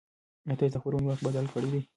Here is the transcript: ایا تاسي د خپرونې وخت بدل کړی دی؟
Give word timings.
ایا 0.45 0.55
تاسي 0.59 0.71
د 0.73 0.77
خپرونې 0.81 1.05
وخت 1.07 1.21
بدل 1.27 1.45
کړی 1.53 1.69
دی؟ 1.73 1.81